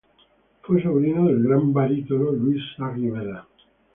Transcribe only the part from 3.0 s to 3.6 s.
Vela.